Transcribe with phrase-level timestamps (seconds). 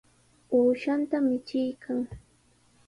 [0.57, 1.99] Uushanta michiykan.